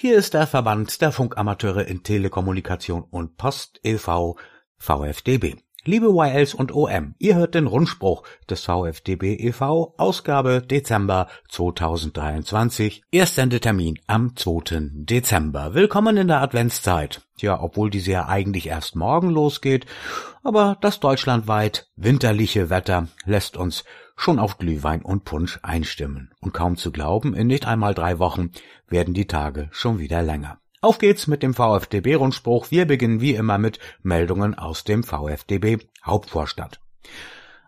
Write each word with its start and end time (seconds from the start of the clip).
Hier 0.00 0.16
ist 0.16 0.34
der 0.34 0.46
Verband 0.46 1.02
der 1.02 1.10
Funkamateure 1.10 1.88
in 1.88 2.04
Telekommunikation 2.04 3.02
und 3.10 3.36
Post 3.36 3.80
e.V. 3.82 4.36
VfDB. 4.76 5.56
Liebe 5.82 6.06
YLs 6.06 6.54
und 6.54 6.72
OM, 6.72 7.16
ihr 7.18 7.34
hört 7.34 7.56
den 7.56 7.66
Rundspruch 7.66 8.22
des 8.48 8.62
VfDB 8.62 9.34
e.V. 9.34 9.96
Ausgabe 9.98 10.62
Dezember 10.62 11.26
2023. 11.48 13.02
Erstsendetermin 13.10 13.98
am 14.06 14.36
2. 14.36 14.90
Dezember. 14.92 15.74
Willkommen 15.74 16.16
in 16.16 16.28
der 16.28 16.42
Adventszeit. 16.42 17.22
Ja, 17.38 17.60
obwohl 17.60 17.90
diese 17.90 18.12
ja 18.12 18.28
eigentlich 18.28 18.68
erst 18.68 18.94
morgen 18.94 19.30
losgeht, 19.30 19.84
aber 20.44 20.78
das 20.80 21.00
deutschlandweit 21.00 21.88
winterliche 21.96 22.70
Wetter 22.70 23.08
lässt 23.24 23.56
uns 23.56 23.82
schon 24.18 24.38
auf 24.38 24.58
Glühwein 24.58 25.00
und 25.00 25.24
Punsch 25.24 25.58
einstimmen. 25.62 26.30
Und 26.40 26.52
kaum 26.52 26.76
zu 26.76 26.92
glauben, 26.92 27.34
in 27.34 27.46
nicht 27.46 27.66
einmal 27.66 27.94
drei 27.94 28.18
Wochen 28.18 28.50
werden 28.88 29.14
die 29.14 29.26
Tage 29.26 29.68
schon 29.70 29.98
wieder 29.98 30.22
länger. 30.22 30.58
Auf 30.80 30.98
geht's 30.98 31.26
mit 31.26 31.42
dem 31.42 31.54
VfDB-Rundspruch. 31.54 32.70
Wir 32.70 32.84
beginnen 32.84 33.20
wie 33.20 33.34
immer 33.34 33.58
mit 33.58 33.78
Meldungen 34.02 34.54
aus 34.54 34.84
dem 34.84 35.02
VfDB 35.02 35.78
Hauptvorstand. 36.04 36.80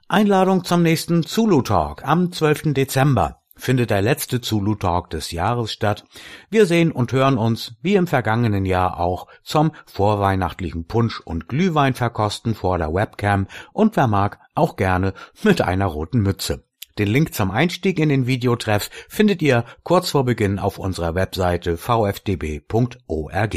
Einladung 0.09 0.65
zum 0.65 0.83
nächsten 0.83 1.23
Zulu 1.23 1.63
Talk 1.63 2.05
am 2.05 2.33
12. 2.33 2.75
Dezember 2.75 3.40
findet 3.61 3.91
der 3.91 4.03
letzte 4.03 4.41
Zulu 4.41 4.75
Talk 4.75 5.11
des 5.11 5.31
Jahres 5.31 5.73
statt. 5.73 6.05
Wir 6.51 6.67
sehen 6.67 6.91
und 6.91 7.13
hören 7.13 7.39
uns, 7.39 7.75
wie 7.83 7.95
im 7.95 8.07
vergangenen 8.07 8.65
Jahr 8.65 8.99
auch, 8.99 9.27
zum 9.43 9.73
vorweihnachtlichen 9.87 10.87
Punsch 10.87 11.21
und 11.21 11.49
Glühwein 11.49 11.95
verkosten 11.95 12.55
vor 12.55 12.79
der 12.79 12.93
Webcam 12.93 13.47
und 13.73 13.97
wer 13.97 14.07
mag, 14.07 14.39
auch 14.55 14.77
gerne 14.77 15.15
mit 15.43 15.61
einer 15.61 15.87
roten 15.87 16.21
Mütze. 16.21 16.65
Den 16.99 17.09
Link 17.09 17.35
zum 17.35 17.51
Einstieg 17.51 17.99
in 17.99 18.09
den 18.09 18.27
Videotreff 18.27 18.91
findet 19.09 19.41
ihr 19.43 19.65
kurz 19.85 20.11
vor 20.11 20.25
Beginn 20.25 20.59
auf 20.59 20.79
unserer 20.79 21.15
Webseite 21.15 21.77
vfdb.org. 21.77 23.57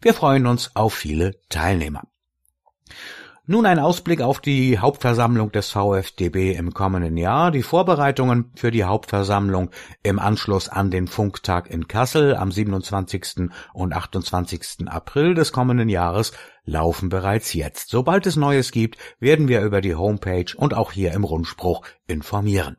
Wir 0.00 0.14
freuen 0.14 0.46
uns 0.46 0.74
auf 0.74 0.94
viele 0.94 1.34
Teilnehmer. 1.48 2.04
Nun 3.50 3.64
ein 3.64 3.78
Ausblick 3.78 4.20
auf 4.20 4.40
die 4.42 4.78
Hauptversammlung 4.78 5.50
des 5.52 5.70
VfDB 5.70 6.52
im 6.52 6.74
kommenden 6.74 7.16
Jahr. 7.16 7.50
Die 7.50 7.62
Vorbereitungen 7.62 8.52
für 8.54 8.70
die 8.70 8.84
Hauptversammlung 8.84 9.70
im 10.02 10.18
Anschluss 10.18 10.68
an 10.68 10.90
den 10.90 11.06
Funktag 11.06 11.70
in 11.70 11.88
Kassel 11.88 12.36
am 12.36 12.52
27. 12.52 13.48
und 13.72 13.94
28. 13.94 14.86
April 14.88 15.34
des 15.34 15.50
kommenden 15.50 15.88
Jahres 15.88 16.32
laufen 16.66 17.08
bereits 17.08 17.54
jetzt. 17.54 17.88
Sobald 17.88 18.26
es 18.26 18.36
Neues 18.36 18.70
gibt, 18.70 18.98
werden 19.18 19.48
wir 19.48 19.62
über 19.62 19.80
die 19.80 19.94
Homepage 19.94 20.54
und 20.54 20.74
auch 20.74 20.92
hier 20.92 21.12
im 21.12 21.24
Rundspruch 21.24 21.86
informieren. 22.06 22.76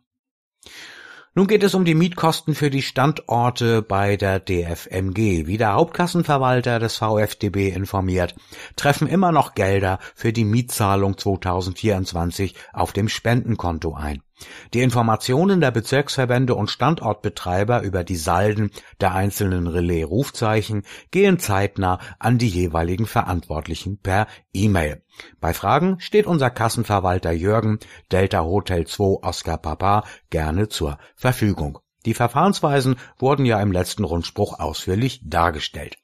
Nun 1.35 1.45
geht 1.45 1.63
es 1.63 1.75
um 1.75 1.85
die 1.85 1.93
Mietkosten 1.93 2.55
für 2.55 2.69
die 2.69 2.81
Standorte 2.81 3.83
bei 3.83 4.17
der 4.17 4.39
DFMG. 4.39 5.45
Wie 5.45 5.57
der 5.57 5.73
Hauptkassenverwalter 5.73 6.79
des 6.79 6.97
VfDB 6.97 7.69
informiert, 7.69 8.35
treffen 8.75 9.07
immer 9.07 9.31
noch 9.31 9.53
Gelder 9.53 9.99
für 10.15 10.33
die 10.33 10.45
Mietzahlung 10.45 11.17
2024 11.17 12.55
auf 12.73 12.93
dem 12.93 13.09
Spendenkonto 13.09 13.93
ein. 13.93 14.23
Die 14.73 14.81
Informationen 14.81 15.61
der 15.61 15.71
Bezirksverbände 15.71 16.55
und 16.55 16.69
Standortbetreiber 16.69 17.81
über 17.81 18.03
die 18.03 18.15
Salden 18.15 18.71
der 19.01 19.13
einzelnen 19.13 19.67
Relais-Rufzeichen 19.67 20.83
gehen 21.11 21.39
zeitnah 21.39 21.99
an 22.19 22.37
die 22.37 22.47
jeweiligen 22.47 23.05
Verantwortlichen 23.05 23.97
per 23.97 24.27
E-Mail. 24.53 25.03
Bei 25.39 25.53
Fragen 25.53 25.99
steht 25.99 26.25
unser 26.25 26.49
Kassenverwalter 26.49 27.31
Jürgen 27.31 27.79
Delta 28.11 28.43
Hotel 28.43 28.87
2 28.87 29.23
Oscar 29.23 29.57
Papa 29.57 30.03
gerne 30.29 30.69
zur 30.69 30.97
Verfügung. 31.15 31.79
Die 32.05 32.13
Verfahrensweisen 32.13 32.95
wurden 33.17 33.45
ja 33.45 33.61
im 33.61 33.71
letzten 33.71 34.05
Rundspruch 34.05 34.59
ausführlich 34.59 35.21
dargestellt. 35.23 35.97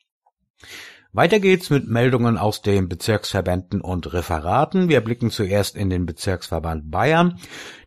Weiter 1.16 1.40
geht's 1.40 1.70
mit 1.70 1.88
Meldungen 1.88 2.38
aus 2.38 2.62
den 2.62 2.90
Bezirksverbänden 2.90 3.80
und 3.80 4.12
Referaten. 4.12 4.90
Wir 4.90 5.00
blicken 5.00 5.32
zuerst 5.32 5.78
in 5.78 5.90
den 5.90 6.06
Bezirksverband 6.06 6.92
Bayern. 6.92 7.40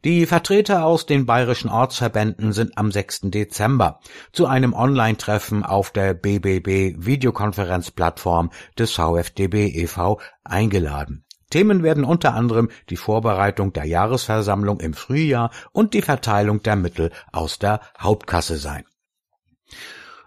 Die 0.03 0.25
Vertreter 0.25 0.87
aus 0.87 1.05
den 1.05 1.27
bayerischen 1.27 1.69
Ortsverbänden 1.69 2.55
sind 2.55 2.78
am 2.78 2.91
6. 2.91 3.25
Dezember 3.25 4.00
zu 4.33 4.47
einem 4.47 4.72
Online-Treffen 4.72 5.62
auf 5.62 5.91
der 5.91 6.15
BBB 6.15 7.05
Videokonferenzplattform 7.05 8.50
des 8.78 8.93
VfDB 8.93 9.67
e.V. 9.75 10.19
eingeladen. 10.43 11.27
Themen 11.50 11.83
werden 11.83 12.05
unter 12.05 12.33
anderem 12.33 12.71
die 12.88 12.97
Vorbereitung 12.97 13.75
der 13.75 13.84
Jahresversammlung 13.84 14.81
im 14.81 14.94
Frühjahr 14.94 15.50
und 15.72 15.93
die 15.93 16.00
Verteilung 16.00 16.62
der 16.62 16.77
Mittel 16.77 17.11
aus 17.31 17.59
der 17.59 17.81
Hauptkasse 18.00 18.56
sein. 18.56 18.84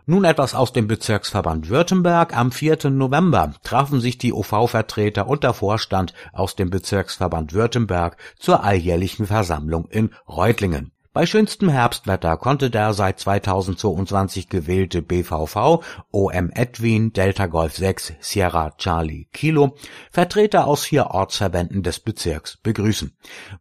Nun 0.08 0.24
etwas 0.24 0.56
aus 0.56 0.74
dem 0.74 0.88
Bezirksverband 0.88 1.70
Württemberg. 1.70 2.36
Am 2.36 2.52
4. 2.52 2.90
November 2.90 3.54
trafen 3.64 4.02
sich 4.02 4.18
die 4.18 4.34
OV-Vertreter 4.34 5.28
und 5.28 5.44
der 5.44 5.54
Vorstand 5.54 6.14
aus 6.34 6.56
dem 6.56 6.72
Bezirksverband 6.72 7.54
Württemberg 7.54 8.18
zur 8.40 8.64
alljährlichen 8.64 9.28
Versammlung 9.28 9.88
in 9.90 10.10
Reutlingen. 10.28 10.92
Bei 11.14 11.26
schönstem 11.26 11.68
Herbstwetter 11.68 12.38
konnte 12.38 12.70
der 12.70 12.94
seit 12.94 13.20
2022 13.20 14.48
gewählte 14.48 15.02
BVV 15.02 15.84
OM 16.10 16.50
Edwin 16.54 17.12
Delta 17.12 17.48
Golf 17.48 17.76
6 17.76 18.14
Sierra 18.22 18.72
Charlie 18.78 19.28
Kilo 19.34 19.76
Vertreter 20.10 20.68
aus 20.68 20.86
vier 20.86 21.08
Ortsverbänden 21.08 21.84
des 21.84 22.00
Bezirks 22.00 22.56
begrüßen. 22.64 23.12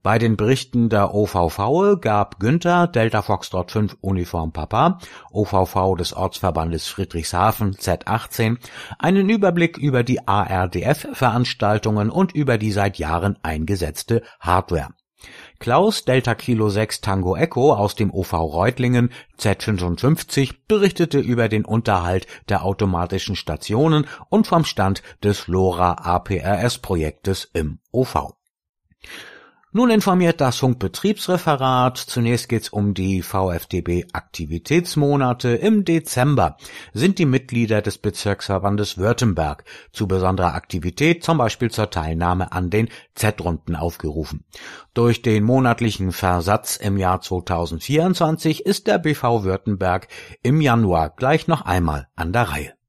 Bei 0.01 0.21
den 0.21 0.37
Berichten 0.37 0.91
der 0.91 1.13
OVV 1.13 2.01
gab 2.01 2.39
Günther 2.39 2.87
Delta 2.87 3.21
Foxtrot 3.21 3.73
5 3.73 3.97
Uniform 4.01 4.53
Papa 4.53 5.01
OVV 5.33 5.97
des 5.97 6.13
Ortsverbandes 6.13 6.87
Friedrichshafen 6.87 7.75
Z18 7.75 8.59
einen 9.01 9.29
Überblick 9.29 9.77
über 9.77 10.05
die 10.05 10.29
ARDF 10.29 11.09
Veranstaltungen 11.15 12.11
und 12.11 12.31
über 12.31 12.59
die 12.59 12.71
seit 12.71 12.99
Jahren 12.99 13.41
eingesetzte 13.43 14.23
Hardware. 14.39 14.91
Klaus 15.61 16.07
Delta 16.07 16.35
Kilo 16.35 16.71
6 16.71 17.03
Tango 17.03 17.37
Echo 17.37 17.75
aus 17.75 17.95
dem 17.95 18.11
OV 18.11 18.33
Reutlingen 18.33 19.13
Z55 19.39 20.55
berichtete 20.67 21.19
über 21.19 21.51
den 21.51 21.67
Unterhalt 21.67 22.27
der 22.49 22.65
automatischen 22.65 23.37
Stationen 23.37 24.07
und 24.31 24.47
vom 24.47 24.65
Stand 24.65 25.03
des 25.23 25.49
LoRa 25.49 25.99
APRS 26.03 26.79
Projektes 26.79 27.51
im 27.53 27.79
OV. 27.93 28.33
Nun 29.73 29.91
informiert 29.91 30.41
das 30.41 30.57
Funkbetriebsreferat. 30.57 31.97
Zunächst 31.97 32.49
geht's 32.49 32.71
um 32.71 32.93
die 32.93 33.23
VfDB 33.23 34.05
Aktivitätsmonate. 34.13 35.51
Im 35.51 35.85
Dezember 35.85 36.57
sind 36.93 37.21
die 37.21 37.25
Mitglieder 37.25 37.81
des 37.81 37.99
Bezirksverbandes 37.99 38.99
Württemberg 38.99 39.63
zu 39.93 40.09
besonderer 40.09 40.55
Aktivität, 40.55 41.23
zum 41.23 41.39
Beispiel 41.39 41.71
zur 41.71 41.89
Teilnahme 41.89 42.51
an 42.51 42.71
den 42.71 42.89
Z-Runden 43.15 43.77
aufgerufen. 43.77 44.45
Durch 44.93 45.23
den 45.23 45.45
monatlichen 45.45 46.11
Versatz 46.11 46.75
im 46.75 46.99
Jahr 46.99 47.21
2024 47.21 48.67
ist 48.67 48.89
der 48.89 48.99
BV 48.99 49.45
Württemberg 49.45 50.09
im 50.43 50.61
Januar 50.61 51.11
gleich 51.11 51.47
noch 51.47 51.63
einmal 51.63 52.09
an 52.17 52.33
der 52.33 52.43
Reihe. 52.43 52.80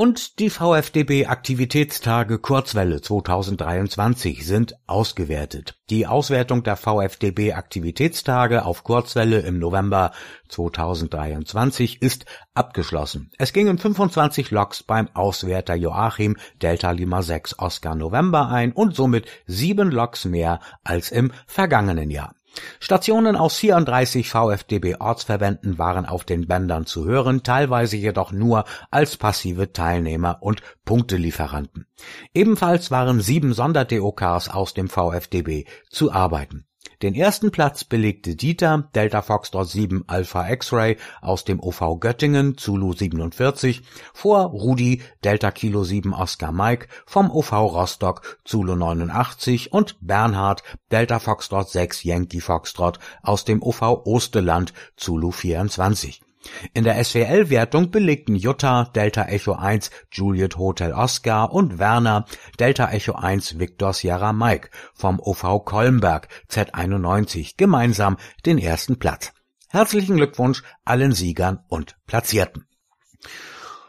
Und 0.00 0.38
die 0.38 0.48
VfDB 0.48 1.26
Aktivitätstage 1.26 2.38
Kurzwelle 2.38 3.02
2023 3.02 4.46
sind 4.46 4.72
ausgewertet. 4.86 5.74
Die 5.90 6.06
Auswertung 6.06 6.62
der 6.62 6.76
VfDB 6.76 7.52
Aktivitätstage 7.52 8.64
auf 8.64 8.82
Kurzwelle 8.82 9.40
im 9.40 9.58
November 9.58 10.12
2023 10.48 12.00
ist 12.00 12.24
abgeschlossen. 12.54 13.30
Es 13.36 13.52
gingen 13.52 13.76
25 13.76 14.50
Loks 14.50 14.82
beim 14.84 15.10
Auswerter 15.12 15.74
Joachim 15.74 16.38
Delta 16.62 16.92
Lima 16.92 17.20
6 17.20 17.58
Oscar 17.58 17.94
November 17.94 18.48
ein 18.48 18.72
und 18.72 18.96
somit 18.96 19.26
sieben 19.44 19.90
Loks 19.90 20.24
mehr 20.24 20.60
als 20.82 21.10
im 21.10 21.30
vergangenen 21.46 22.10
Jahr. 22.10 22.34
Stationen 22.80 23.36
aus 23.36 23.56
34 23.58 24.28
VfDB-Ortsverbänden 24.28 25.78
waren 25.78 26.06
auf 26.06 26.24
den 26.24 26.46
Bändern 26.46 26.86
zu 26.86 27.04
hören, 27.04 27.42
teilweise 27.42 27.96
jedoch 27.96 28.32
nur 28.32 28.64
als 28.90 29.16
passive 29.16 29.72
Teilnehmer 29.72 30.38
und 30.40 30.62
Punktelieferanten. 30.84 31.86
Ebenfalls 32.34 32.90
waren 32.90 33.20
sieben 33.20 33.52
Sonder-DOKs 33.52 34.48
aus 34.48 34.74
dem 34.74 34.88
VfDB 34.88 35.66
zu 35.88 36.12
arbeiten. 36.12 36.66
Den 37.02 37.14
ersten 37.14 37.50
Platz 37.50 37.84
belegte 37.84 38.36
Dieter 38.36 38.90
Delta 38.94 39.22
Foxtrot 39.22 39.66
7 39.66 40.04
Alpha 40.06 40.46
X-Ray 40.50 40.98
aus 41.22 41.44
dem 41.44 41.58
OV 41.58 41.98
Göttingen 41.98 42.58
Zulu 42.58 42.92
47 42.92 43.80
vor 44.12 44.42
Rudi 44.50 45.00
Delta 45.24 45.50
Kilo 45.50 45.82
7 45.82 46.12
Oscar 46.12 46.52
Mike 46.52 46.88
vom 47.06 47.30
OV 47.30 47.52
Rostock 47.52 48.38
Zulu 48.44 48.76
89 48.76 49.72
und 49.72 49.96
Bernhard 50.02 50.62
Delta 50.92 51.20
Foxtrot 51.20 51.70
6 51.70 52.04
Yankee 52.04 52.40
Foxtrot 52.40 52.98
aus 53.22 53.46
dem 53.46 53.62
OV 53.62 53.80
Osteland 54.04 54.74
Zulu 54.96 55.30
24. 55.30 56.20
In 56.72 56.84
der 56.84 57.02
SWL-Wertung 57.02 57.90
belegten 57.90 58.34
Jutta 58.34 58.84
Delta 58.94 59.24
Echo 59.26 59.52
1 59.52 59.90
Juliet 60.10 60.56
Hotel 60.56 60.92
Oscar 60.92 61.52
und 61.52 61.78
Werner 61.78 62.24
Delta 62.58 62.90
Echo 62.90 63.12
1 63.12 63.58
Victor 63.58 63.92
Sierra 63.92 64.32
Mike 64.32 64.70
vom 64.94 65.20
OV 65.20 65.64
Kolmberg 65.64 66.28
Z91 66.50 67.54
gemeinsam 67.56 68.16
den 68.46 68.58
ersten 68.58 68.98
Platz. 68.98 69.32
Herzlichen 69.68 70.16
Glückwunsch 70.16 70.62
allen 70.84 71.12
Siegern 71.12 71.60
und 71.68 71.96
Platzierten. 72.06 72.66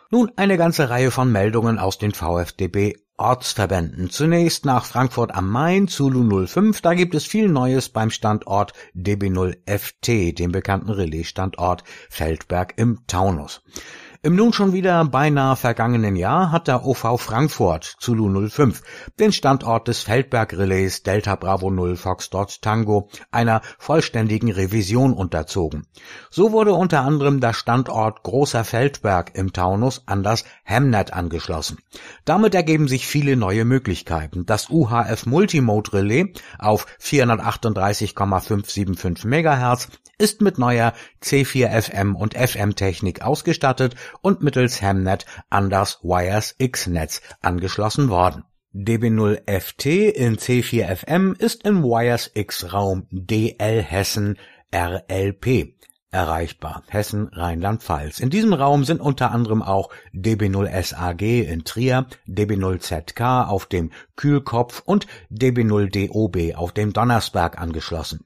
Nun 0.10 0.32
eine 0.36 0.58
ganze 0.58 0.90
Reihe 0.90 1.10
von 1.10 1.32
Meldungen 1.32 1.80
aus 1.80 1.98
den 1.98 2.14
VfDB 2.14 2.98
Ortsverbänden. 3.18 4.10
Zunächst 4.10 4.66
nach 4.66 4.86
Frankfurt 4.86 5.34
am 5.34 5.50
Main, 5.50 5.88
Zulu 5.88 6.48
05. 6.48 6.82
Da 6.82 6.94
gibt 6.94 7.14
es 7.14 7.26
viel 7.26 7.48
Neues 7.50 7.90
beim 7.90 8.10
Standort 8.10 8.74
DB0FT, 8.96 10.36
dem 10.36 10.52
bekannten 10.52 10.90
Relaisstandort 10.90 11.84
Feldberg 12.10 12.74
im 12.78 13.06
Taunus. 13.08 13.62
Im 14.24 14.36
nun 14.36 14.54
schon 14.54 14.72
wieder 14.72 15.04
beinahe 15.06 15.56
vergangenen 15.56 16.16
Jahr 16.16 16.52
hat 16.52 16.68
der 16.68 16.86
OV 16.86 17.20
Frankfurt 17.20 17.96
Zulu 18.00 18.50
05 18.50 18.84
den 19.20 19.32
Standort 19.32 19.88
des 19.88 20.02
Feldberg-Relais 20.02 21.02
Delta 21.02 21.36
Bravo 21.36 21.72
0 21.72 21.96
Foxtrot 21.96 22.62
Tango 22.62 23.10
einer 23.32 23.64
vollständigen 23.80 24.52
Revision 24.52 25.14
unterzogen. 25.14 25.88
So 26.30 26.52
wurde 26.52 26.74
unter 26.74 27.02
anderem 27.02 27.40
der 27.40 27.54
Standort 27.54 28.22
Großer 28.22 28.64
Feldberg 28.64 29.32
im 29.34 29.54
Taunus 29.54 30.04
an 30.06 30.22
das 30.22 30.46
Hemnet 30.64 31.14
angeschlossen. 31.14 31.80
Damit 32.24 32.54
ergeben 32.54 32.88
sich 32.88 33.08
viele 33.08 33.36
neue 33.36 33.66
Möglichkeiten. 33.66 34.46
Das 34.46 34.70
UHF 34.70 35.26
Multimode 35.26 35.94
Relais 35.94 36.28
auf 36.60 36.86
438,575 37.00 39.26
MHz 39.26 39.88
ist 40.20 40.42
mit 40.42 40.60
neuer 40.60 40.94
C4FM 41.24 42.14
und 42.14 42.36
FM 42.36 42.76
Technik 42.76 43.24
ausgestattet 43.24 43.96
und 44.22 44.42
mittels 44.42 44.82
Hamnet 44.82 45.26
an 45.50 45.70
das 45.70 46.00
Wires 46.04 46.56
X-Netz 46.58 47.22
angeschlossen 47.42 48.10
worden. 48.10 48.44
DB0FT 48.74 50.10
in 50.10 50.38
C4FM 50.38 51.38
ist 51.38 51.66
im 51.66 51.84
Wires 51.84 52.32
X-Raum 52.34 53.08
DL 53.12 53.82
Hessen 53.82 54.38
RLP 54.74 55.76
erreichbar. 56.12 56.84
Hessen, 56.90 57.30
Rheinland-Pfalz. 57.32 58.20
In 58.20 58.30
diesem 58.30 58.54
Raum 58.54 58.84
sind 58.84 59.00
unter 59.00 59.32
anderem 59.32 59.62
auch 59.62 59.90
DB0SAG 60.14 61.44
in 61.44 61.64
Trier, 61.64 62.06
DB0ZK 62.28 63.48
auf 63.48 63.66
dem 63.66 63.92
Kühlkopf 64.18 64.84
und 64.86 65.08
DB0DOB 65.32 66.56
auf 66.56 66.74
dem 66.74 66.92
Donnersberg 66.92 67.60
angeschlossen. 67.60 68.26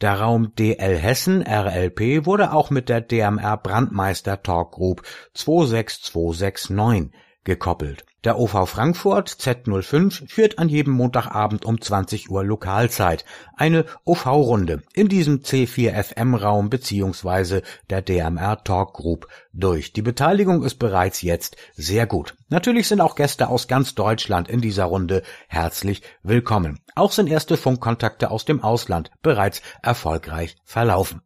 Der 0.00 0.20
Raum 0.20 0.54
DL 0.56 0.98
Hessen 0.98 1.42
RLP 1.42 2.26
wurde 2.26 2.52
auch 2.52 2.70
mit 2.70 2.88
der 2.88 3.00
DMR 3.00 3.56
Brandmeister 3.56 4.42
Talk 4.42 4.72
Group 4.72 5.02
26269 5.34 7.12
gekoppelt. 7.44 8.04
Der 8.24 8.38
OV 8.38 8.68
Frankfurt 8.68 9.30
Z05 9.30 10.28
führt 10.28 10.58
an 10.58 10.68
jedem 10.68 10.92
Montagabend 10.92 11.64
um 11.64 11.80
20 11.80 12.30
Uhr 12.30 12.44
Lokalzeit 12.44 13.24
eine 13.56 13.86
OV-Runde 14.04 14.82
in 14.92 15.08
diesem 15.08 15.40
C4FM-Raum 15.40 16.68
beziehungsweise 16.68 17.62
der 17.88 18.02
DMR 18.02 18.62
Talk 18.62 18.92
Group 18.92 19.26
durch. 19.54 19.94
Die 19.94 20.02
Beteiligung 20.02 20.62
ist 20.64 20.78
bereits 20.78 21.22
jetzt 21.22 21.56
sehr 21.76 22.06
gut. 22.06 22.36
Natürlich 22.50 22.88
sind 22.88 23.00
auch 23.00 23.14
Gäste 23.14 23.48
aus 23.48 23.68
ganz 23.68 23.94
Deutschland 23.94 24.48
in 24.48 24.60
dieser 24.60 24.84
Runde 24.84 25.22
herzlich 25.48 26.02
willkommen. 26.22 26.80
Auch 26.94 27.12
sind 27.12 27.30
erste 27.30 27.56
Funkkontakte 27.56 28.30
aus 28.30 28.44
dem 28.44 28.62
Ausland 28.62 29.10
bereits 29.22 29.62
erfolgreich 29.82 30.56
verlaufen. 30.66 31.22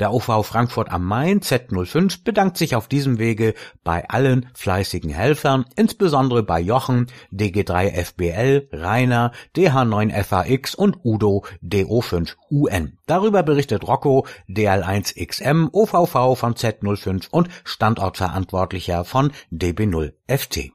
Der 0.00 0.12
OV 0.12 0.44
Frankfurt 0.44 0.90
am 0.90 1.04
Main 1.04 1.38
Z05 1.38 2.24
bedankt 2.24 2.56
sich 2.56 2.74
auf 2.74 2.88
diesem 2.88 3.20
Wege 3.20 3.54
bei 3.84 4.08
allen 4.08 4.50
fleißigen 4.54 5.10
Helfern, 5.10 5.64
insbesondere 5.76 6.42
bei 6.42 6.58
Jochen, 6.58 7.06
DG3FBL, 7.32 8.66
Rainer, 8.72 9.30
DH9FAX 9.54 10.74
und 10.74 10.96
Udo 11.04 11.44
DO5UN. 11.62 12.94
Darüber 13.06 13.44
berichtet 13.44 13.86
Rocco, 13.86 14.26
DL1XM, 14.48 15.68
OVV 15.72 16.36
von 16.36 16.54
Z05 16.54 17.28
und 17.30 17.48
Standortverantwortlicher 17.62 19.04
von 19.04 19.30
DB0FT. 19.52 20.72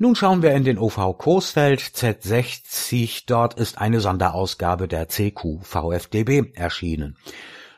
Nun 0.00 0.14
schauen 0.14 0.42
wir 0.42 0.52
in 0.52 0.62
den 0.62 0.78
OV 0.78 1.18
Coesfeld 1.18 1.80
Z60. 1.80 3.24
Dort 3.26 3.54
ist 3.54 3.78
eine 3.78 3.98
Sonderausgabe 3.98 4.86
der 4.86 5.08
CQ 5.08 5.60
VfDB 5.62 6.52
erschienen. 6.54 7.16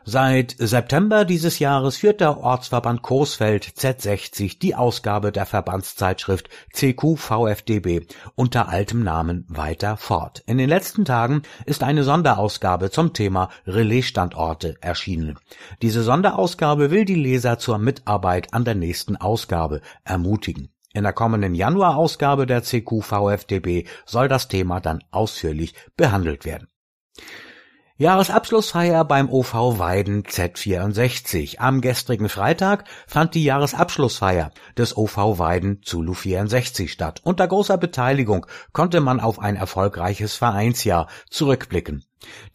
Seit 0.05 0.55
September 0.59 1.25
dieses 1.25 1.61
Jahres 1.61 1.97
führt 1.97 2.21
der 2.21 2.37
Ortsverband 2.37 3.01
Coesfeld 3.01 3.65
Z60 3.65 4.59
die 4.59 4.75
Ausgabe 4.75 5.33
der 5.33 5.47
Verbandszeitschrift 5.47 6.51
CQ 6.75 7.17
VfDB 7.17 8.03
unter 8.35 8.69
altem 8.69 9.03
Namen 9.03 9.47
weiter 9.49 9.97
fort. 9.97 10.43
In 10.45 10.59
den 10.59 10.69
letzten 10.69 11.07
Tagen 11.07 11.41
ist 11.65 11.83
eine 11.83 12.05
Sonderausgabe 12.05 12.91
zum 12.91 13.15
Thema 13.15 13.49
Relaisstandorte 13.67 14.77
erschienen. 14.83 15.39
Diese 15.81 16.03
Sonderausgabe 16.03 16.91
will 16.91 17.07
die 17.07 17.15
Leser 17.15 17.59
zur 17.59 17.79
Mitarbeit 17.79 18.53
an 18.53 18.67
der 18.67 18.75
nächsten 18.75 19.17
Ausgabe 19.17 19.81
ermutigen. 20.05 20.69
In 20.93 21.05
der 21.05 21.13
kommenden 21.13 21.55
Januarausgabe 21.55 22.47
der 22.47 22.63
CQ 22.63 23.03
VfDB 23.03 23.87
soll 24.07 24.29
das 24.29 24.49
Thema 24.49 24.81
dann 24.81 25.05
ausführlich 25.11 25.75
behandelt 25.97 26.45
werden. 26.45 26.69
Jahresabschlussfeier 28.01 29.05
beim 29.05 29.29
OV 29.29 29.79
Weiden 29.79 30.23
Z64. 30.23 31.59
Am 31.59 31.83
gestrigen 31.83 32.31
Freitag 32.31 32.85
fand 33.07 33.35
die 33.35 33.45
Jahresabschlussfeier 33.45 34.53
des 34.79 34.97
OV 34.97 35.39
Weiden 35.39 35.83
Zulu 35.83 36.15
64 36.15 36.91
statt. 36.91 37.21
Unter 37.25 37.47
großer 37.47 37.77
Beteiligung 37.77 38.47
konnte 38.73 39.03
man 39.03 39.21
auf 39.21 39.39
ein 39.39 39.55
erfolgreiches 39.55 40.35
Vereinsjahr 40.35 41.09
zurückblicken. 41.29 42.03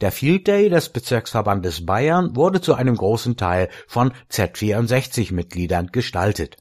Der 0.02 0.12
Field 0.12 0.48
Day 0.48 0.68
des 0.70 0.90
Bezirksverbandes 0.90 1.86
Bayern 1.86 2.36
wurde 2.36 2.60
zu 2.60 2.74
einem 2.74 2.98
großen 2.98 3.38
Teil 3.38 3.70
von 3.86 4.14
Z64-Mitgliedern 4.32 5.92
gestaltet. 5.92 6.58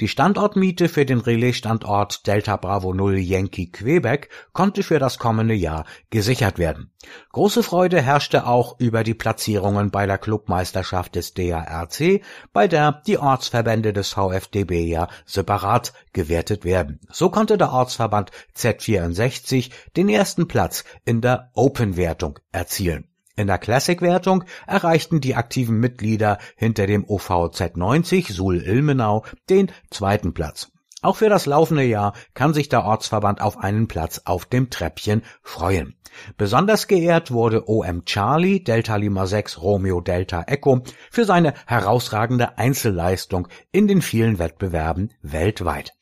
Die 0.00 0.08
Standortmiete 0.08 0.88
für 0.88 1.04
den 1.04 1.20
Relaisstandort 1.20 2.26
Delta 2.26 2.56
Bravo 2.56 2.94
0 2.94 3.18
Yankee 3.18 3.66
Quebec 3.66 4.28
konnte 4.52 4.82
für 4.82 4.98
das 4.98 5.18
kommende 5.18 5.54
Jahr 5.54 5.84
gesichert 6.10 6.58
werden. 6.58 6.90
Große 7.32 7.62
Freude 7.62 8.00
herrschte 8.00 8.46
auch 8.46 8.78
über 8.78 9.04
die 9.04 9.14
Platzierungen 9.14 9.90
bei 9.90 10.06
der 10.06 10.18
Clubmeisterschaft 10.18 11.14
des 11.14 11.34
DARC, 11.34 12.22
bei 12.52 12.68
der 12.68 13.02
die 13.06 13.18
Ortsverbände 13.18 13.92
des 13.92 14.10
VfDB 14.10 14.86
ja 14.86 15.08
separat 15.24 15.92
gewertet 16.12 16.64
werden. 16.64 17.00
So 17.10 17.30
konnte 17.30 17.58
der 17.58 17.72
Ortsverband 17.72 18.30
Z64 18.56 19.70
den 19.96 20.08
ersten 20.08 20.48
Platz 20.48 20.84
in 21.04 21.20
der 21.20 21.50
Open-Wertung 21.54 22.38
erzielen. 22.52 23.09
In 23.36 23.46
der 23.46 23.58
Classic-Wertung 23.58 24.44
erreichten 24.66 25.20
die 25.20 25.34
aktiven 25.34 25.78
Mitglieder 25.78 26.38
hinter 26.56 26.86
dem 26.86 27.04
OVZ 27.08 27.76
90 27.76 28.28
Suhl-Ilmenau 28.28 29.24
den 29.48 29.70
zweiten 29.90 30.34
Platz. 30.34 30.70
Auch 31.02 31.16
für 31.16 31.30
das 31.30 31.46
laufende 31.46 31.84
Jahr 31.84 32.12
kann 32.34 32.52
sich 32.52 32.68
der 32.68 32.84
Ortsverband 32.84 33.40
auf 33.40 33.58
einen 33.58 33.88
Platz 33.88 34.22
auf 34.26 34.44
dem 34.44 34.68
Treppchen 34.68 35.22
freuen. 35.42 35.96
Besonders 36.36 36.88
geehrt 36.88 37.30
wurde 37.30 37.68
OM 37.68 38.04
Charlie 38.04 38.62
Delta 38.62 38.96
Lima 38.96 39.26
6 39.26 39.62
Romeo 39.62 40.00
Delta 40.02 40.42
Echo 40.42 40.82
für 41.10 41.24
seine 41.24 41.54
herausragende 41.66 42.58
Einzelleistung 42.58 43.48
in 43.72 43.88
den 43.88 44.02
vielen 44.02 44.38
Wettbewerben 44.38 45.14
weltweit. 45.22 45.94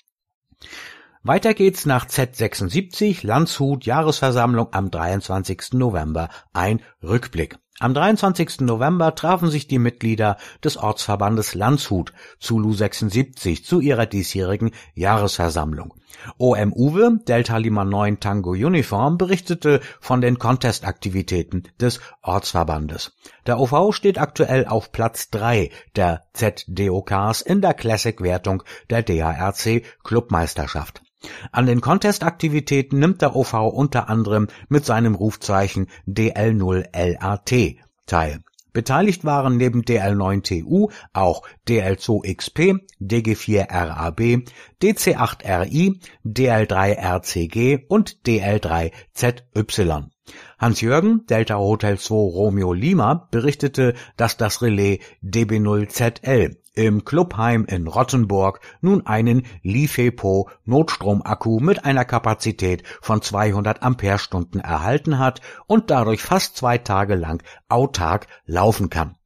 Weiter 1.24 1.52
geht's 1.52 1.84
nach 1.84 2.06
Z76 2.06 3.26
Landshut 3.26 3.84
Jahresversammlung 3.84 4.68
am 4.70 4.90
23. 4.90 5.72
November. 5.72 6.28
Ein 6.52 6.80
Rückblick. 7.02 7.58
Am 7.80 7.92
23. 7.92 8.60
November 8.60 9.14
trafen 9.16 9.50
sich 9.50 9.66
die 9.66 9.80
Mitglieder 9.80 10.36
des 10.62 10.76
Ortsverbandes 10.76 11.54
Landshut 11.54 12.12
Zulu 12.38 12.72
76 12.72 13.64
zu 13.64 13.80
ihrer 13.80 14.06
diesjährigen 14.06 14.70
Jahresversammlung. 14.94 15.94
OM 16.38 16.72
Uwe, 16.72 17.18
Delta 17.26 17.56
Lima 17.56 17.84
9 17.84 18.20
Tango 18.20 18.50
Uniform, 18.50 19.18
berichtete 19.18 19.80
von 20.00 20.20
den 20.20 20.38
Contest-Aktivitäten 20.38 21.64
des 21.80 22.00
Ortsverbandes. 22.22 23.12
Der 23.46 23.58
OV 23.58 23.94
steht 23.94 24.18
aktuell 24.18 24.66
auf 24.66 24.92
Platz 24.92 25.30
3 25.30 25.70
der 25.96 26.22
ZDOKs 26.32 27.42
in 27.42 27.60
der 27.60 27.74
Classic-Wertung 27.74 28.62
der 28.90 29.02
DHRC 29.02 29.82
Clubmeisterschaft. 30.02 31.02
An 31.50 31.66
den 31.66 31.80
Contest-Aktivitäten 31.80 32.98
nimmt 32.98 33.22
der 33.22 33.34
OV 33.34 33.54
unter 33.72 34.08
anderem 34.08 34.48
mit 34.68 34.84
seinem 34.84 35.14
Rufzeichen 35.14 35.88
DL0LAT 36.06 37.76
teil. 38.06 38.40
Beteiligt 38.72 39.24
waren 39.24 39.56
neben 39.56 39.82
DL9TU 39.82 40.92
auch 41.12 41.42
DL2XP, 41.66 42.80
DG4RAB, 43.00 44.48
DC8RI, 44.80 45.98
DL3RCG 46.24 47.86
und 47.88 48.18
DL3ZY. 48.24 50.10
Hans-Jürgen, 50.58 51.26
Delta 51.26 51.56
Hotel 51.56 51.98
2 51.98 52.14
Romeo 52.14 52.72
Lima, 52.72 53.26
berichtete, 53.30 53.94
dass 54.16 54.36
das 54.36 54.62
Relais 54.62 55.00
DB0ZL 55.24 56.56
im 56.78 57.04
Clubheim 57.04 57.64
in 57.64 57.88
Rottenburg 57.88 58.60
nun 58.80 59.04
einen 59.04 59.42
Lifepo 59.64 60.48
Notstromakku 60.64 61.58
mit 61.58 61.84
einer 61.84 62.04
Kapazität 62.04 62.84
von 63.00 63.20
200 63.20 63.82
Ampere-Stunden 63.82 64.60
erhalten 64.60 65.18
hat 65.18 65.40
und 65.66 65.90
dadurch 65.90 66.22
fast 66.22 66.56
zwei 66.56 66.78
Tage 66.78 67.16
lang 67.16 67.42
autark 67.68 68.28
laufen 68.46 68.90
kann. 68.90 69.16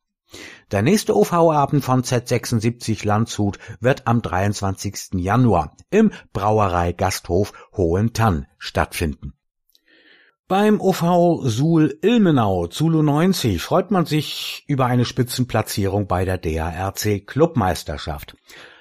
Der 0.71 0.81
nächste 0.81 1.15
OV-Abend 1.15 1.85
von 1.85 2.03
Z76 2.03 3.07
Landshut 3.07 3.59
wird 3.81 4.07
am 4.07 4.23
23. 4.23 5.21
Januar 5.21 5.77
im 5.91 6.11
Brauerei 6.33 6.95
Gasthof 6.95 7.53
Hohentann 7.77 8.47
stattfinden. 8.57 9.35
Beim 10.49 10.81
OV 10.81 11.43
Suhl 11.45 11.99
Ilmenau 12.03 12.67
Zulu 12.67 13.03
90 13.03 13.63
freut 13.63 13.91
man 13.91 14.07
sich 14.07 14.65
über 14.67 14.87
eine 14.87 15.05
Spitzenplatzierung 15.05 16.07
bei 16.07 16.25
der 16.25 16.39
DARC 16.39 17.27
Clubmeisterschaft. 17.27 18.37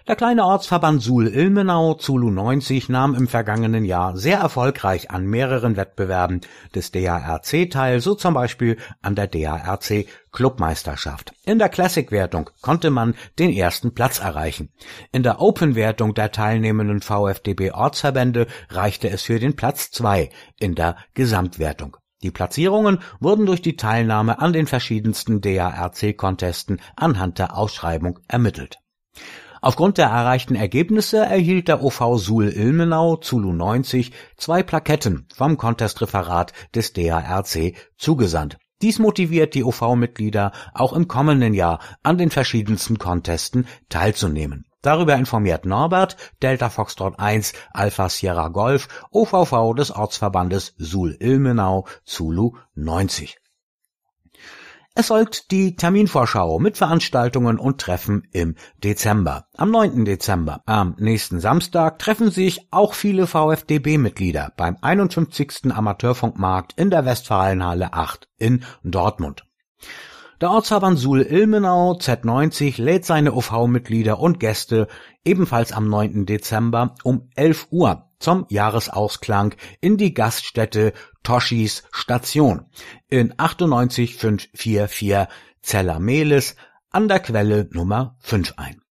Der 0.08 0.15
kleine 0.15 0.46
Ortsverband 0.46 1.03
Suhl-Ilmenau 1.03 1.93
Zulu 1.93 2.31
90 2.31 2.89
nahm 2.89 3.13
im 3.13 3.27
vergangenen 3.27 3.86
Jahr 3.86 4.17
sehr 4.17 4.39
erfolgreich 4.39 5.12
an 5.12 5.27
mehreren 5.27 5.77
Wettbewerben 5.77 6.41
des 6.74 6.91
DARC 6.91 7.70
teil, 7.70 8.00
so 8.00 8.15
zum 8.15 8.34
Beispiel 8.34 8.77
an 9.03 9.13
der 9.13 9.27
DARC 9.27 10.08
Clubmeisterschaft. 10.31 11.34
In 11.46 11.60
der 11.60 11.70
Classic-Wertung 11.70 12.50
konnte 12.62 12.89
man 12.89 13.13
den 13.38 13.51
ersten 13.51 13.93
Platz 13.93 14.20
erreichen. 14.20 14.70
In 15.12 15.22
der 15.22 15.39
Open-Wertung 15.39 16.15
der 16.15 16.31
teilnehmenden 16.31 17.01
VfDB-Ortsverbände 17.01 18.48
reichte 18.70 19.08
es 19.08 19.22
für 19.22 19.39
den 19.39 19.55
Platz 19.55 19.91
zwei 19.91 20.31
in 20.58 20.74
der 20.74 20.96
Gesamtwertung. 21.13 21.96
Die 22.24 22.31
Platzierungen 22.31 23.00
wurden 23.20 23.46
durch 23.46 23.62
die 23.62 23.75
Teilnahme 23.75 24.39
an 24.39 24.51
den 24.51 24.65
verschiedensten 24.65 25.41
DARC-Contesten 25.41 26.79
anhand 26.96 27.38
der 27.38 27.55
Ausschreibung 27.55 28.17
ermittelt. 28.27 28.79
Aufgrund 29.63 30.00
der 30.00 30.08
erreichten 30.08 30.56
Ergebnisse 30.56 31.18
erhielt 31.18 31.68
der 31.68 31.84
OV 31.84 32.18
Suhl 32.18 32.50
Ilmenau 32.50 33.18
Zulu 33.18 33.53
90 33.53 34.12
zwei 34.36 34.63
Plaketten 34.63 35.27
vom 35.36 35.56
Contestreferat 35.56 36.51
des 36.74 36.94
DARC 36.94 37.75
zugesandt. 37.96 38.58
Dies 38.82 38.98
motiviert 38.98 39.53
die 39.53 39.63
OV-Mitglieder 39.63 40.51
auch 40.74 40.94
im 40.94 41.08
kommenden 41.08 41.53
Jahr 41.53 41.80
an 42.01 42.18
den 42.18 42.32
verschiedensten 42.32 42.98
Contesten 42.98 43.68
teilzunehmen. 43.89 44.65
Darüber 44.82 45.15
informiert 45.15 45.68
Norbert, 45.68 46.18
Delta 46.41 46.72
Foxtrot 46.72 47.20
1, 47.20 47.53
Alpha 47.72 48.10
Sierra 48.10 48.48
Golf, 48.48 48.88
OVV 49.12 49.75
des 49.75 49.91
Ortsverbandes 49.91 50.74
Suhl 50.80 51.15
Ilmenau, 51.20 51.86
Zulu 52.03 52.53
90. 52.74 53.40
Es 54.93 55.07
folgt 55.07 55.51
die 55.51 55.77
Terminvorschau 55.77 56.60
mit 56.60 56.75
Veranstaltungen 56.75 57.57
und 57.60 57.79
Treffen 57.79 58.27
im 58.33 58.55
Dezember. 58.83 59.45
Am 59.55 59.71
9. 59.71 60.03
Dezember, 60.03 60.63
am 60.65 60.95
nächsten 61.00 61.39
Samstag, 61.39 61.98
treffen 61.98 62.29
sich 62.29 62.67
auch 62.71 62.93
viele 62.93 63.25
VfDB-Mitglieder 63.25 64.51
beim 64.57 64.75
51. 64.81 65.71
Amateurfunkmarkt 65.74 66.74
in 66.75 66.89
der 66.89 67.05
Westfalenhalle 67.05 67.93
8 67.93 68.27
in 68.38 68.65
Dortmund. 68.83 69.45
Der 70.41 70.50
Ortsverband 70.50 71.00
Suhl-Ilmenau 71.00 71.93
Z90 71.93 72.81
lädt 72.81 73.05
seine 73.05 73.33
OV-Mitglieder 73.33 74.19
und 74.19 74.41
Gäste 74.41 74.88
ebenfalls 75.24 75.72
am 75.72 75.88
9. 75.88 76.25
Dezember 76.25 76.96
um 77.04 77.30
11 77.36 77.68
Uhr 77.72 78.10
zum 78.20 78.46
Jahresausklang 78.50 79.56
in 79.80 79.98
die 79.98 80.13
Gaststätte 80.13 80.94
Toshis 81.24 81.84
Station 81.92 82.66
in 83.10 83.34
98544 83.38 85.28
Zellermelis 85.62 86.56
an 86.92 87.08
der 87.08 87.20
Quelle 87.20 87.70
Nummer 87.72 88.18
5 88.20 88.54
ein. 88.58 88.82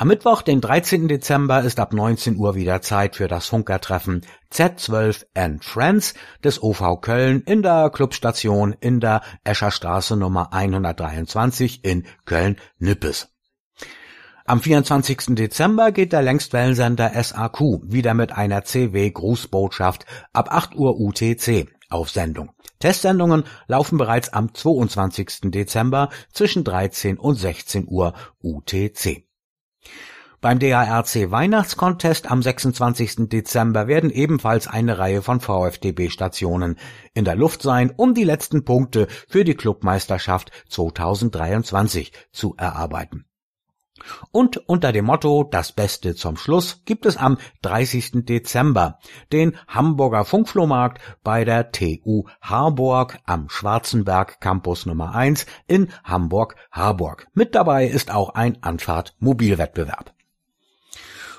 Am 0.00 0.06
Mittwoch, 0.06 0.42
den 0.42 0.60
13. 0.60 1.08
Dezember, 1.08 1.62
ist 1.62 1.80
ab 1.80 1.92
19 1.92 2.36
Uhr 2.36 2.54
wieder 2.54 2.80
Zeit 2.82 3.16
für 3.16 3.26
das 3.26 3.48
Funkertreffen 3.48 4.24
Z12 4.52 5.26
and 5.34 5.64
Friends 5.64 6.14
des 6.44 6.62
OV 6.62 7.00
Köln 7.00 7.42
in 7.42 7.62
der 7.62 7.90
Clubstation 7.90 8.76
in 8.78 9.00
der 9.00 9.22
Escherstraße 9.42 10.16
Nummer 10.16 10.52
123 10.52 11.84
in 11.84 12.06
Köln-Nippes. 12.26 13.37
Am 14.48 14.62
24. 14.62 15.34
Dezember 15.34 15.92
geht 15.92 16.14
der 16.14 16.22
Längstwellensender 16.22 17.12
SAQ 17.22 17.82
wieder 17.82 18.14
mit 18.14 18.32
einer 18.32 18.64
CW-Grußbotschaft 18.64 20.06
ab 20.32 20.48
8 20.50 20.74
Uhr 20.74 20.98
UTC 20.98 21.68
auf 21.90 22.08
Sendung. 22.08 22.52
Testsendungen 22.78 23.44
laufen 23.66 23.98
bereits 23.98 24.32
am 24.32 24.54
22. 24.54 25.50
Dezember 25.50 26.08
zwischen 26.32 26.64
13 26.64 27.18
und 27.18 27.34
16 27.34 27.84
Uhr 27.88 28.14
UTC. 28.42 29.26
Beim 30.40 30.58
DARC 30.58 31.30
Weihnachtscontest 31.30 32.30
am 32.30 32.40
26. 32.40 33.28
Dezember 33.28 33.86
werden 33.86 34.08
ebenfalls 34.08 34.66
eine 34.66 34.98
Reihe 34.98 35.20
von 35.20 35.40
VfDB-Stationen 35.40 36.78
in 37.12 37.26
der 37.26 37.36
Luft 37.36 37.60
sein, 37.60 37.92
um 37.94 38.14
die 38.14 38.24
letzten 38.24 38.64
Punkte 38.64 39.08
für 39.28 39.44
die 39.44 39.56
Clubmeisterschaft 39.56 40.52
2023 40.70 42.12
zu 42.32 42.54
erarbeiten. 42.56 43.27
Und 44.30 44.56
unter 44.68 44.92
dem 44.92 45.06
Motto 45.06 45.44
Das 45.44 45.72
Beste 45.72 46.14
zum 46.14 46.36
Schluss 46.36 46.82
gibt 46.84 47.06
es 47.06 47.16
am 47.16 47.38
30. 47.62 48.24
Dezember 48.24 48.98
den 49.32 49.56
Hamburger 49.66 50.24
Funkflohmarkt 50.24 51.00
bei 51.22 51.44
der 51.44 51.72
TU 51.72 52.24
Harburg 52.40 53.18
am 53.24 53.48
Schwarzenberg 53.48 54.40
Campus 54.40 54.86
Nummer 54.86 55.14
1 55.14 55.46
in 55.66 55.88
Hamburg-Harburg. 56.04 57.28
Mit 57.34 57.54
dabei 57.54 57.86
ist 57.86 58.12
auch 58.12 58.34
ein 58.34 58.62
Anfahrt-Mobilwettbewerb. 58.62 60.14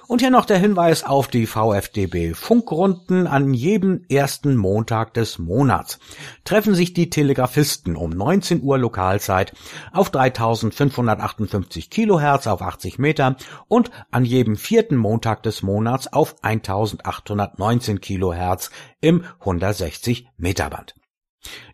Und 0.09 0.21
hier 0.21 0.31
noch 0.31 0.45
der 0.45 0.57
Hinweis 0.57 1.03
auf 1.03 1.27
die 1.27 1.45
VfDB 1.45 2.33
Funkrunden 2.33 3.27
an 3.27 3.53
jedem 3.53 4.05
ersten 4.09 4.57
Montag 4.57 5.13
des 5.13 5.37
Monats. 5.37 5.99
Treffen 6.45 6.73
sich 6.73 6.95
die 6.95 7.11
Telegrafisten 7.11 7.95
um 7.95 8.09
19 8.09 8.63
Uhr 8.63 8.79
Lokalzeit 8.79 9.53
auf 9.93 10.09
3558 10.09 11.91
Kilohertz 11.91 12.47
auf 12.47 12.63
80 12.63 12.97
Meter 12.97 13.35
und 13.67 13.91
an 14.09 14.25
jedem 14.25 14.55
vierten 14.55 14.97
Montag 14.97 15.43
des 15.43 15.61
Monats 15.61 16.11
auf 16.11 16.37
1819 16.41 18.01
Kilohertz 18.01 18.71
im 19.01 19.23
160 19.41 20.27
Meter 20.37 20.71
Band. 20.71 20.95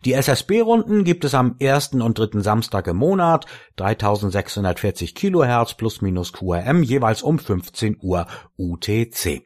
Die 0.04 0.12
SSB-Runden 0.12 1.04
gibt 1.04 1.24
es 1.24 1.34
am 1.34 1.56
ersten 1.58 2.00
und 2.00 2.18
dritten 2.18 2.42
Samstag 2.42 2.86
im 2.86 2.96
Monat, 2.96 3.46
3640 3.76 5.14
Kilohertz 5.14 5.74
plus 5.74 6.02
minus 6.02 6.32
QRM, 6.32 6.82
jeweils 6.82 7.22
um 7.22 7.38
15 7.38 7.98
Uhr 8.00 8.26
UTC. 8.56 9.44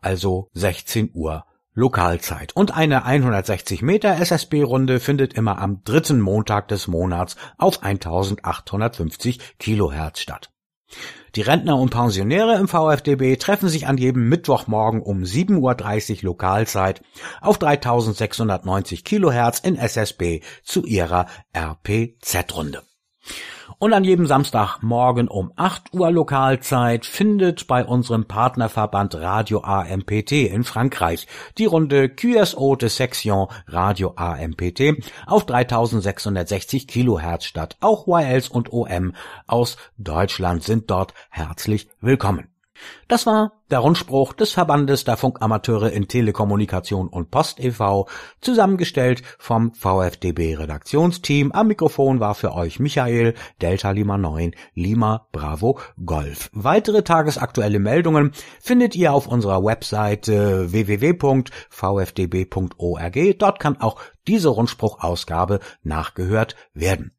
Also 0.00 0.48
16 0.54 1.10
Uhr 1.14 1.44
Lokalzeit. 1.74 2.56
Und 2.56 2.76
eine 2.76 3.04
160 3.04 3.82
Meter 3.82 4.18
SSB-Runde 4.20 4.98
findet 4.98 5.34
immer 5.34 5.58
am 5.58 5.84
dritten 5.84 6.20
Montag 6.20 6.68
des 6.68 6.88
Monats 6.88 7.36
auf 7.56 7.82
1850 7.82 9.58
Kilohertz 9.58 10.20
statt. 10.20 10.50
Die 11.34 11.42
Rentner 11.42 11.76
und 11.78 11.90
Pensionäre 11.90 12.56
im 12.56 12.68
VfDB 12.68 13.36
treffen 13.36 13.68
sich 13.68 13.86
an 13.86 13.98
jedem 13.98 14.28
Mittwochmorgen 14.28 15.02
um 15.02 15.22
7.30 15.22 16.16
Uhr 16.16 16.22
Lokalzeit 16.22 17.02
auf 17.40 17.58
3690 17.58 19.04
Kilohertz 19.04 19.58
in 19.60 19.76
SSB 19.76 20.40
zu 20.62 20.84
ihrer 20.84 21.26
RPZ-Runde. 21.52 22.82
Und 23.80 23.92
an 23.92 24.02
jedem 24.02 24.26
Samstagmorgen 24.26 25.28
um 25.28 25.52
8 25.54 25.94
Uhr 25.94 26.10
Lokalzeit 26.10 27.06
findet 27.06 27.68
bei 27.68 27.84
unserem 27.84 28.24
Partnerverband 28.26 29.14
Radio 29.14 29.60
AMPT 29.60 30.32
in 30.32 30.64
Frankreich 30.64 31.28
die 31.58 31.66
Runde 31.66 32.08
QSO 32.08 32.74
de 32.74 32.88
Section 32.88 33.46
Radio 33.68 34.14
AMPT 34.16 35.04
auf 35.26 35.46
3660 35.46 36.88
Kilohertz 36.88 37.44
statt. 37.44 37.76
Auch 37.78 38.08
YLs 38.08 38.48
und 38.48 38.72
OM 38.72 39.14
aus 39.46 39.76
Deutschland 39.96 40.64
sind 40.64 40.90
dort 40.90 41.14
herzlich 41.30 41.88
willkommen. 42.00 42.48
Das 43.08 43.26
war 43.26 43.52
der 43.70 43.78
Rundspruch 43.80 44.32
des 44.32 44.52
Verbandes 44.52 45.04
der 45.04 45.16
Funkamateure 45.16 45.90
in 45.90 46.08
Telekommunikation 46.08 47.08
und 47.08 47.30
Post 47.30 47.60
e.V., 47.60 48.08
zusammengestellt 48.40 49.22
vom 49.38 49.72
VfDB 49.74 50.56
Redaktionsteam. 50.56 51.52
Am 51.52 51.68
Mikrofon 51.68 52.20
war 52.20 52.34
für 52.34 52.54
euch 52.54 52.80
Michael, 52.80 53.34
Delta 53.60 53.90
Lima 53.90 54.18
9, 54.18 54.54
Lima 54.74 55.28
Bravo 55.32 55.78
Golf. 56.04 56.50
Weitere 56.52 57.02
tagesaktuelle 57.02 57.78
Meldungen 57.78 58.32
findet 58.60 58.94
ihr 58.96 59.12
auf 59.12 59.26
unserer 59.26 59.64
Webseite 59.64 60.72
www.vfdb.org. 60.72 61.48
Dort 63.38 63.60
kann 63.60 63.80
auch 63.80 64.00
diese 64.26 64.48
Rundspruchausgabe 64.48 65.60
nachgehört 65.82 66.56
werden. 66.74 67.12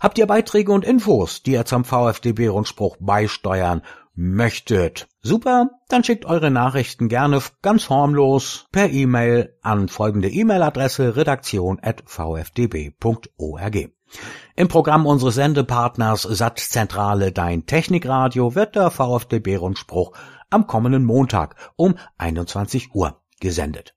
Habt 0.00 0.16
ihr 0.16 0.26
Beiträge 0.26 0.72
und 0.72 0.82
Infos, 0.82 1.42
die 1.42 1.52
ihr 1.52 1.66
zum 1.66 1.84
VfDB-Rundspruch 1.84 2.96
beisteuern 3.00 3.82
möchtet. 4.14 5.08
Super, 5.22 5.70
dann 5.88 6.04
schickt 6.04 6.24
eure 6.24 6.50
Nachrichten 6.50 7.08
gerne 7.08 7.40
ganz 7.62 7.84
formlos 7.84 8.66
per 8.72 8.90
E-Mail 8.90 9.54
an 9.62 9.88
folgende 9.88 10.28
E-Mail-Adresse 10.28 11.16
redaktion@vfdb.org. 11.16 13.88
Im 14.56 14.68
Programm 14.68 15.06
unseres 15.06 15.36
Sendepartners 15.36 16.22
Satzzentrale 16.22 17.32
Dein 17.32 17.66
Technikradio 17.66 18.54
wird 18.54 18.74
der 18.74 18.90
VfDB-Rundspruch 18.90 20.12
am 20.50 20.66
kommenden 20.66 21.04
Montag 21.04 21.54
um 21.76 21.94
21 22.18 22.94
Uhr 22.94 23.22
gesendet. 23.40 23.94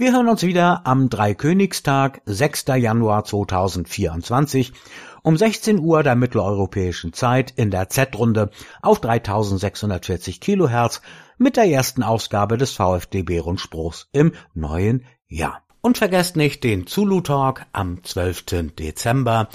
Wir 0.00 0.12
hören 0.12 0.28
uns 0.28 0.44
wieder 0.44 0.86
am 0.86 1.10
Dreikönigstag, 1.10 2.22
6. 2.24 2.66
Januar 2.76 3.24
2024 3.24 4.72
um 5.24 5.36
16 5.36 5.80
Uhr 5.80 6.04
der 6.04 6.14
mitteleuropäischen 6.14 7.12
Zeit 7.12 7.52
in 7.56 7.72
der 7.72 7.88
Z-Runde 7.88 8.52
auf 8.80 9.00
3640 9.00 10.40
Kilohertz 10.40 11.02
mit 11.36 11.56
der 11.56 11.64
ersten 11.64 12.04
Ausgabe 12.04 12.56
des 12.58 12.74
VfDB-Rundspruchs 12.74 14.08
im 14.12 14.34
neuen 14.54 15.04
Jahr. 15.26 15.62
Und 15.80 15.98
vergesst 15.98 16.36
nicht 16.36 16.62
den 16.62 16.86
Zulu 16.86 17.20
Talk 17.20 17.66
am 17.72 18.04
12. 18.04 18.76
Dezember. 18.78 19.48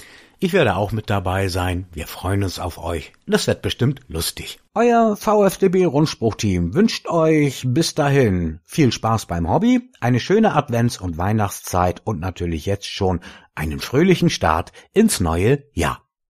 Ich 0.44 0.52
werde 0.52 0.76
auch 0.76 0.92
mit 0.92 1.10
dabei 1.10 1.48
sein. 1.48 1.88
Wir 1.94 2.06
freuen 2.06 2.44
uns 2.44 2.60
auf 2.60 2.78
euch. 2.78 3.14
Das 3.26 3.48
wird 3.48 3.62
bestimmt 3.62 4.02
lustig. 4.10 4.60
Euer 4.76 5.16
VfDB 5.16 5.86
Rundspruchteam 5.86 6.74
wünscht 6.74 7.08
euch 7.08 7.64
bis 7.66 7.96
dahin 7.96 8.60
viel 8.66 8.92
Spaß 8.92 9.28
beim 9.28 9.50
Hobby, 9.50 9.90
eine 10.02 10.20
schöne 10.20 10.54
Advents- 10.54 11.00
und 11.00 11.18
Weihnachtszeit 11.18 12.02
und 12.04 12.20
natürlich 12.20 12.66
jetzt 12.66 12.92
schon 12.92 13.22
einen 13.56 13.80
fröhlichen 13.80 14.30
Start 14.30 14.74
ins 14.92 15.22
neue 15.22 15.64
Jahr. 15.72 16.03